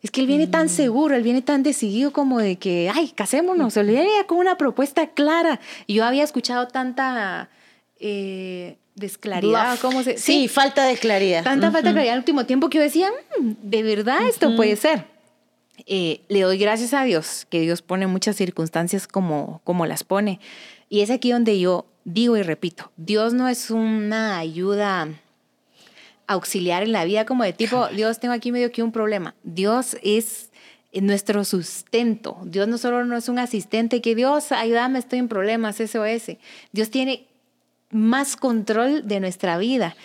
[0.04, 0.70] Es que él viene tan mm.
[0.70, 5.08] seguro, él viene tan decidido como de que, ay, casémonos, él viene con una propuesta
[5.08, 5.60] clara.
[5.88, 7.50] Y yo había escuchado tanta
[8.00, 10.18] eh, desclaridad, ¿cómo se?
[10.18, 11.44] Sí, falta de claridad.
[11.44, 14.76] Tanta falta de claridad al último tiempo que yo decía, mm, de verdad esto puede
[14.76, 15.06] ser.
[15.86, 20.40] Eh, le doy gracias a Dios, que Dios pone muchas circunstancias como, como las pone.
[20.90, 25.08] Y es aquí donde yo digo y repito, Dios no es una ayuda
[26.26, 29.36] auxiliar en la vida como de tipo, Dios tengo aquí medio que un problema.
[29.44, 30.50] Dios es
[31.02, 32.38] nuestro sustento.
[32.44, 36.38] Dios no solo no es un asistente que Dios, ayúdame, estoy en problemas, SOS.
[36.72, 37.27] Dios tiene
[37.90, 39.96] más control de nuestra vida.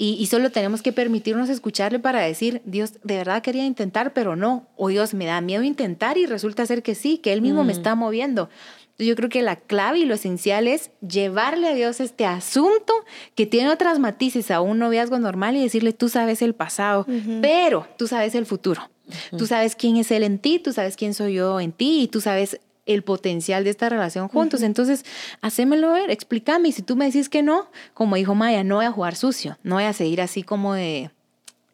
[0.00, 4.68] Y, solo tenemos que permitirnos escucharle para decir, Dios, de verdad quería intentar, pero no.
[4.76, 7.72] O Dios, me da miedo intentar y resulta ser que sí, que Él mismo me
[7.72, 7.76] mm.
[7.76, 8.48] está moviendo.
[8.96, 12.92] Yo creo que la clave y lo esencial es llevarle a Dios este asunto
[13.34, 17.04] que tiene otras matices a un noviazgo normal y decirle, tú sabes el pasado,
[17.42, 18.90] pero tú sabes el futuro.
[19.36, 22.08] Tú sabes quién es Él en ti, tú sabes quién soy yo en ti y
[22.08, 24.62] tú sabes el potencial de esta relación juntos.
[24.62, 25.04] Entonces,
[25.42, 26.70] hacémelo ver, explícame.
[26.70, 29.58] Y si tú me decís que no, como dijo Maya, no voy a jugar sucio,
[29.62, 31.10] no voy a seguir así como de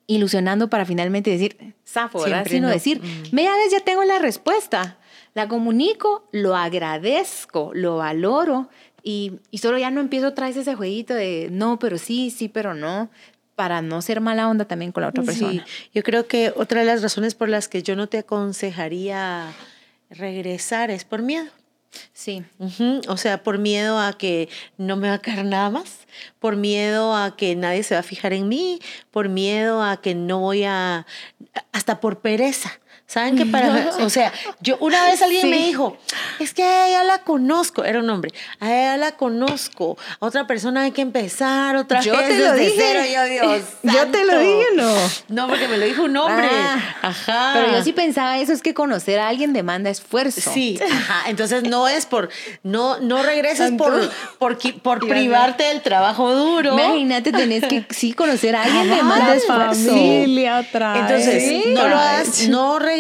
[0.07, 2.47] ilusionando para finalmente decir, zafo, ¿verdad?
[2.47, 3.35] Sino decir, mm.
[3.35, 4.99] media vez ya tengo la respuesta,
[5.33, 8.69] la comunico, lo agradezco, lo valoro
[9.03, 12.49] y, y solo ya no empiezo otra vez ese jueguito de no, pero sí, sí,
[12.49, 13.09] pero no,
[13.55, 15.65] para no ser mala onda también con la otra persona.
[15.95, 19.53] yo creo que otra de las razones por las que yo no te aconsejaría
[20.11, 21.51] regresar es por miedo.
[22.13, 22.45] Sí.
[23.09, 26.07] O sea, por miedo a que no me va a caer nada más,
[26.39, 30.15] por miedo a que nadie se va a fijar en mí, por miedo a que
[30.15, 31.07] no voy a,
[31.73, 32.81] hasta por pereza.
[33.07, 35.97] ¿Saben qué para, o sea, yo una vez alguien me dijo,
[36.41, 40.47] es que a ella la conozco, era un hombre, a ella la conozco, a otra
[40.47, 43.13] persona hay que empezar otra yo vez te lo dije.
[43.13, 43.63] yo Dios.
[43.83, 44.95] Yo te lo dije, no.
[45.29, 46.49] No, porque me lo dijo un hombre.
[46.51, 47.51] Ah, ajá.
[47.55, 50.51] Pero yo sí pensaba eso es que conocer a alguien demanda esfuerzo.
[50.53, 51.29] Sí, ajá.
[51.29, 52.31] Entonces no es por
[52.63, 56.73] no no regreses por por, por privarte del trabajo duro.
[56.73, 59.91] Imagínate, tenés que sí conocer a alguien demanda esfuerzo.
[59.91, 62.94] Familia otra Entonces, no lo hagas, no regreses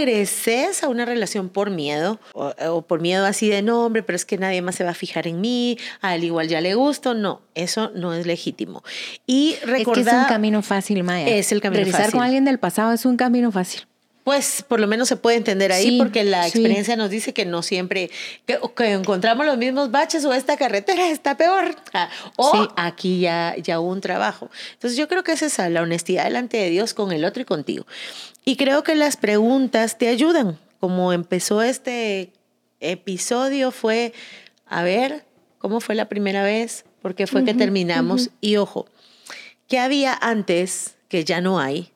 [0.82, 4.38] a una relación por miedo o, por miedo así de no, hombre, pero es que
[4.38, 7.14] nadie más se va a fijar en mí, al igual ya le gusto.
[7.14, 8.82] No, eso no es legítimo.
[9.26, 9.98] Y recordar.
[9.98, 11.28] Es que es un camino fácil, Maya.
[11.28, 13.86] Es el camino Regresar con alguien del pasado es un camino fácil.
[14.24, 17.62] Pues por lo menos se puede entender ahí porque la experiencia nos dice que no
[17.62, 18.10] siempre,
[18.46, 18.58] que,
[18.90, 23.90] encontramos los mismos baches o esta carretera está peor ah, o aquí ya, ya hubo
[23.90, 24.50] un trabajo.
[24.72, 27.44] Entonces yo creo que es esa, la honestidad delante de Dios con el otro y
[27.44, 27.86] contigo.
[28.46, 30.58] Y creo que las preguntas te ayudan.
[30.80, 32.32] Como empezó este
[32.80, 34.14] episodio fue,
[34.66, 35.26] a ver,
[35.58, 36.86] ¿cómo fue la primera vez?
[37.02, 38.30] ¿Por qué fue que terminamos?
[38.40, 38.86] Y ojo,
[39.68, 41.90] ¿qué había antes que ya no hay?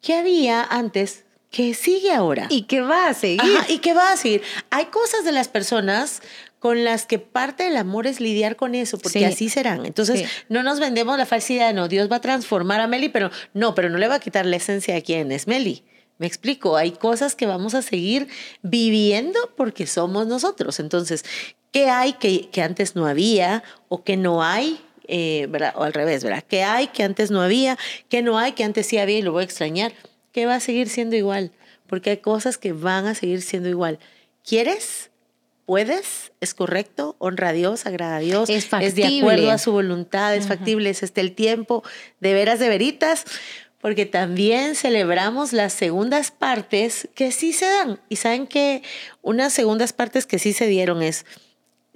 [0.00, 2.46] ¿Qué había antes que sigue ahora?
[2.50, 3.58] ¿Y qué va a seguir?
[3.68, 4.42] ¿Y qué va a seguir?
[4.70, 6.22] Hay cosas de las personas
[6.58, 9.86] con las que parte del amor es lidiar con eso, porque así serán.
[9.86, 13.74] Entonces, no nos vendemos la falsidad, no, Dios va a transformar a Meli, pero no,
[13.74, 15.84] pero no le va a quitar la esencia de quién es Meli.
[16.18, 18.26] Me explico, hay cosas que vamos a seguir
[18.62, 20.80] viviendo porque somos nosotros.
[20.80, 21.24] Entonces,
[21.76, 24.80] ¿Qué hay que, que antes no había o que no hay?
[25.08, 25.74] Eh, ¿verdad?
[25.76, 26.42] O al revés, ¿verdad?
[26.48, 27.76] ¿Qué hay que antes no había?
[28.08, 29.92] ¿Qué no hay que antes sí había y lo voy a extrañar?
[30.36, 31.50] ¿Qué va a seguir siendo igual?
[31.86, 33.98] Porque hay cosas que van a seguir siendo igual.
[34.46, 35.08] ¿Quieres?
[35.64, 36.30] ¿Puedes?
[36.42, 37.16] ¿Es correcto?
[37.18, 37.86] ¿Honra a Dios?
[37.86, 38.50] ¿Agrada a Dios?
[38.50, 39.18] Es ¿Es de factible.
[39.20, 40.36] acuerdo a su voluntad?
[40.36, 40.90] ¿Es factible?
[40.90, 41.82] ¿Es este el tiempo?
[42.20, 43.24] ¿De veras, de veritas?
[43.80, 47.98] Porque también celebramos las segundas partes que sí se dan.
[48.10, 48.82] Y saben que
[49.22, 51.24] unas segundas partes que sí se dieron es,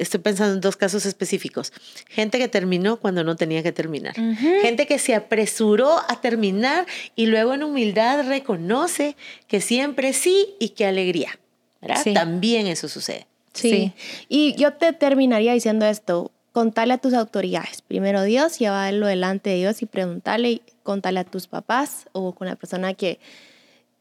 [0.01, 1.73] estoy pensando en dos casos específicos.
[2.09, 4.15] Gente que terminó cuando no tenía que terminar.
[4.63, 10.71] Gente que se apresuró a terminar y luego en humildad reconoce que siempre sí y
[10.71, 11.39] que alegría.
[11.81, 12.03] ¿verdad?
[12.03, 12.15] Sí.
[12.15, 13.27] También eso sucede.
[13.53, 13.71] Sí.
[13.71, 13.93] Sí.
[14.29, 16.33] Y yo te terminaría diciendo esto.
[16.53, 17.81] Contale a tus autoridades.
[17.83, 22.49] Primero Dios, llévalo delante de Dios y preguntarle, y contale a tus papás o con
[22.49, 23.21] la persona que,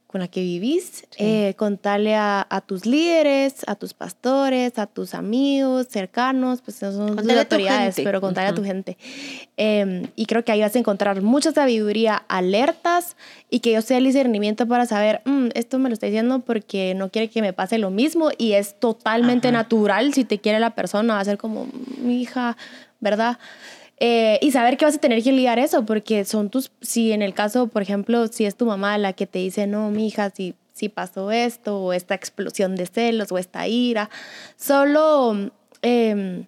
[0.09, 1.03] con la que vivís.
[1.17, 6.91] Eh, contale a, a tus líderes, a tus pastores, a tus amigos cercanos, pues no
[6.91, 8.03] son tus autoridades, gente.
[8.09, 8.97] pero contale a tu gente.
[9.55, 13.17] Eh, y creo que ahí vas a encontrar mucha sabiduría, alertas
[13.51, 16.95] y que yo sea el discernimiento para saber, "Mm, esto me lo está diciendo porque
[16.95, 19.57] no quiere que me pase lo mismo y es totalmente Ajá.
[19.57, 20.11] natural.
[20.15, 21.67] Si te quiere la persona, va a ser como
[22.01, 22.57] mi hija,
[22.99, 23.37] ¿verdad?
[23.99, 27.21] Eh, y saber que vas a tener que lidiar eso, porque son tus, si en
[27.21, 30.29] el caso, por ejemplo, si es tu mamá la que te dice, no, mi hija,
[30.29, 34.09] si, si pasó esto, o esta explosión de celos, o esta ira,
[34.55, 36.45] solo em,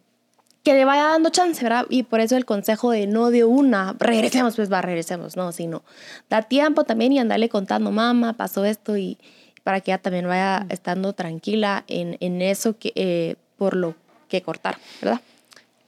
[0.64, 1.86] que le vaya dando chance, ¿verdad?
[1.90, 5.84] Y por eso el consejo de no de una, regresemos, pues va, regresemos, no, sino
[6.30, 9.18] da tiempo también y andarle contando, mamá, pasó esto, y
[9.66, 13.96] para que ella también vaya estando tranquila en, en eso que, eh, por lo
[14.30, 15.20] que cortar, ¿verdad?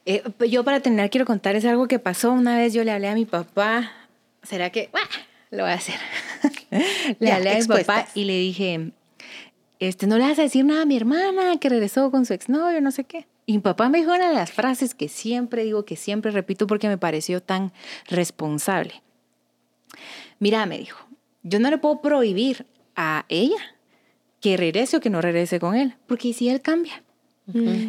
[0.06, 2.32] Eh, pues yo para terminar quiero contarles algo que pasó.
[2.32, 3.92] Una vez yo le hablé a mi papá.
[4.44, 4.90] ¿Será que...?
[5.52, 5.96] Lo voy a hacer.
[7.20, 8.92] le Ya, hablé a mi papá y le dije,
[9.80, 12.82] este, no le vas a decir nada a mi hermana que regresó con su exnovio,
[12.82, 13.28] no sé qué.
[13.46, 16.68] Y mi papá me dijo una de las frases que siempre digo, que siempre repito
[16.68, 17.72] porque me pareció tan
[18.08, 19.04] responsable.
[20.40, 21.06] Mira, me dijo,
[21.44, 23.78] yo no le puedo prohibir a ella
[24.40, 27.04] que regrese o que no regrese con él, porque ¿y si él cambia?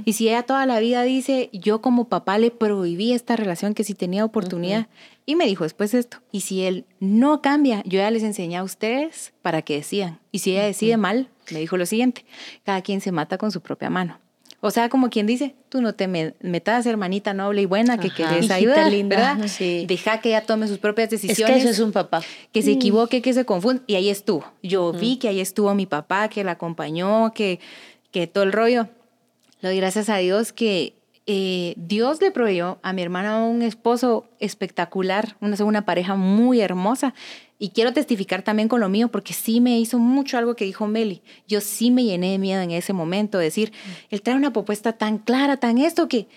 [0.05, 3.85] Y si ella toda la vida dice, yo como papá le prohibí esta relación que
[3.85, 4.89] si tenía oportunidad,
[5.27, 8.65] y me dijo después esto, y si él no cambia, yo ya les enseñé a
[8.65, 10.19] ustedes para que decidan.
[10.33, 12.25] Y si ella decide mal, me dijo lo siguiente,
[12.65, 14.19] cada quien se mata con su propia mano.
[14.61, 18.09] O sea, como quien dice, tú no te me- metas, hermanita noble y buena, que
[18.09, 18.17] Ajá.
[18.31, 19.17] querés ayudar, linda.
[19.35, 19.47] ¿verdad?
[19.49, 19.85] Sí.
[19.87, 22.23] Deja que ella tome sus propias Es decisiones que eso es un papá.
[22.51, 23.83] que se equivoque, que se confunda.
[23.87, 24.45] Y ahí estuvo.
[24.63, 27.61] Yo vi que ahí estuvo mi papá, que la acompañó, que,
[28.11, 28.89] que todo el rollo.
[29.65, 30.93] Le doy gracias a Dios que
[31.27, 37.15] eh, Dios le proveyó a mi hermana un esposo espectacular, una, una pareja muy hermosa.
[37.59, 40.87] Y quiero testificar también con lo mío, porque sí me hizo mucho algo que dijo
[40.87, 41.23] Meli.
[41.49, 43.73] Yo sí me llené de miedo en ese momento, de decir,
[44.11, 46.29] él trae una propuesta tan clara, tan esto que...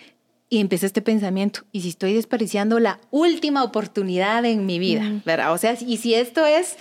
[0.49, 5.51] Y empecé este pensamiento, y si estoy desperdiciando la última oportunidad en mi vida, ¿verdad?
[5.51, 6.77] O sea, y si esto es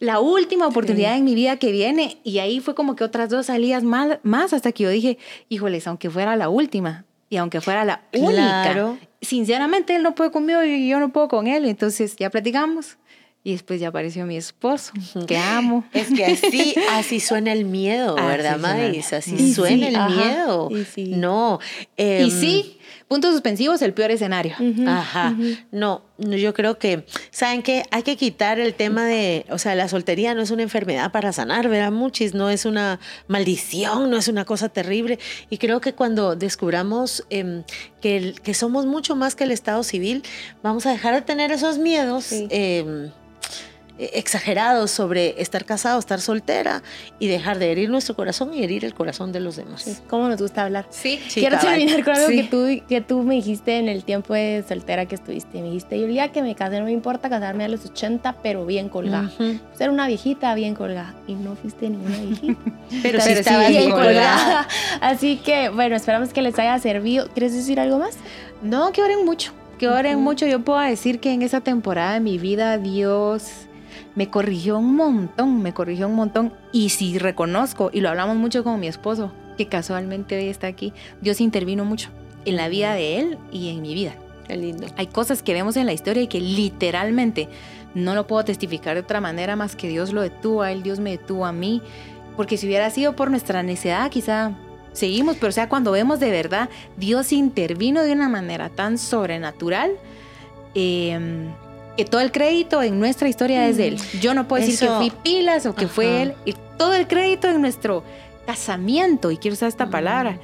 [0.00, 3.46] la última oportunidad en mi vida que viene, y ahí fue como que otras dos
[3.46, 7.84] salidas más, más hasta que yo dije, híjoles, aunque fuera la última, y aunque fuera
[7.84, 8.90] la Claro.
[8.92, 12.96] única, sinceramente él no puede conmigo y yo no puedo con él, entonces ya platicamos.
[13.44, 14.92] Y después ya apareció mi esposo,
[15.26, 15.84] que amo.
[15.94, 18.58] Es que así, así suena el miedo, ¿verdad.
[18.58, 19.12] Maíz?
[19.12, 20.68] Así Y suena sí, el ajá, miedo.
[20.70, 21.04] y sí.
[21.16, 21.58] No.
[21.96, 24.54] y em, sí, puntos suspensivos, el peor escenario.
[24.86, 25.34] Ajá.
[25.70, 27.06] No, no, yo creo que,
[27.38, 27.84] ¿saben qué?
[27.92, 31.32] Hay que quitar el tema de, o sea, la soltería no es una enfermedad para
[31.32, 31.92] sanar, ¿verdad?
[31.92, 32.98] Muchis, no es una
[33.28, 35.20] maldición, no es una cosa terrible.
[35.48, 37.62] Y creo que cuando descubramos em,
[38.00, 40.24] que, el- que somos mucho más que el Estado civil,
[40.64, 42.24] vamos a dejar de tener esos miedos.
[42.24, 42.48] Sí.
[42.50, 43.10] em, eh,
[43.98, 46.82] exagerados sobre estar casado, estar soltera
[47.18, 49.82] y dejar de herir nuestro corazón y herir el corazón de los demás.
[49.82, 50.86] Sí, ¿Cómo nos gusta hablar?
[50.90, 51.74] Sí, Sí, Quiero cabal.
[51.76, 52.36] terminar con algo Sí.
[52.36, 55.60] que, tú, que tú me dijiste en el tiempo de soltera que estuviste.
[55.60, 58.36] Me dijiste, yo el día que me casé no me importa casarme a los 80,
[58.42, 59.30] pero bien colgada.
[59.76, 61.14] Ser una viejita bien colgada.
[61.26, 62.58] Y no fuiste ninguna viejita.
[63.02, 64.66] Pero sí estabas bien bien colgada.
[65.00, 67.28] Así que, bueno, esperamos que les haya servido.
[67.34, 68.16] ¿Quieres decir algo más?
[68.62, 70.46] No, que oren mucho, que oren mucho.
[70.46, 73.42] Yo puedo decir que en esa temporada de mi vida Dios
[74.18, 76.52] me corrigió un montón, me corrigió un montón.
[76.72, 80.92] Y si reconozco, y lo hablamos mucho con mi esposo, que casualmente hoy está aquí,
[81.20, 82.08] Dios intervino mucho
[82.44, 84.16] en la vida de él y en mi vida.
[84.48, 84.88] Qué lindo.
[84.96, 87.48] Hay cosas que vemos en la historia y que literalmente
[87.94, 90.98] no lo puedo testificar de otra manera más que Dios lo detuvo a él, Dios
[90.98, 91.80] me detuvo a mí.
[92.36, 94.50] Porque si hubiera sido por nuestra necedad, quizá
[94.94, 99.92] seguimos, pero o sea, cuando vemos de verdad, Dios intervino de una manera tan sobrenatural.
[100.74, 101.46] eh,
[101.98, 103.98] que todo el crédito en nuestra historia es de él.
[104.20, 106.34] Yo no puedo decir que Eso- fui pilas o que fue él.
[106.44, 108.04] Y todo el crédito en nuestro
[108.46, 109.90] casamiento, y quiero usar esta Mm.
[109.90, 110.38] palabra,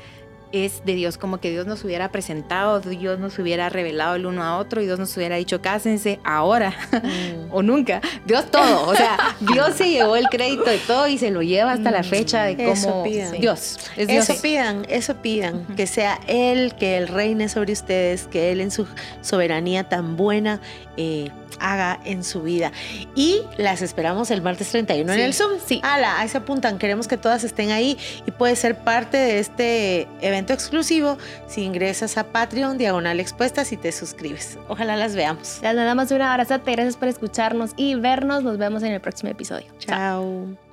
[0.50, 4.42] es de Dios, como que Dios nos hubiera presentado, Dios nos hubiera revelado el uno
[4.42, 7.48] a otro y Dios nos hubiera dicho, cásense ahora mm.
[7.52, 8.00] o nunca.
[8.24, 11.72] Dios todo, o sea, Dios se llevó el crédito de todo y se lo lleva
[11.72, 12.04] hasta la mm.
[12.04, 13.32] fecha de cómo Dios.
[13.32, 13.78] Es Dios.
[13.96, 18.70] Eso pidan, eso pidan, que sea Él, que Él reine sobre ustedes, que Él en
[18.72, 18.86] su
[19.22, 20.60] soberanía tan buena
[20.96, 21.30] eh,
[21.64, 22.72] haga en su vida.
[23.14, 25.52] Y las esperamos el martes 31 en el Zoom.
[25.64, 25.80] Sí.
[25.82, 26.78] Ala, ahí se apuntan.
[26.78, 32.18] Queremos que todas estén ahí y puedes ser parte de este evento exclusivo si ingresas
[32.18, 34.58] a Patreon, diagonal expuestas y te suscribes.
[34.68, 35.60] Ojalá las veamos.
[35.62, 36.60] Les damos un abrazo.
[36.64, 38.42] Gracias por escucharnos y vernos.
[38.42, 39.66] Nos vemos en el próximo episodio.
[39.78, 40.63] Chao.